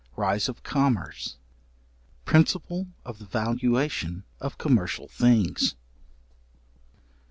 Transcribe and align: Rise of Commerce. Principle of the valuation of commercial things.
Rise 0.15 0.49
of 0.49 0.63
Commerce. 0.63 1.37
Principle 2.25 2.87
of 3.05 3.19
the 3.19 3.25
valuation 3.25 4.23
of 4.39 4.57
commercial 4.57 5.07
things. 5.07 5.75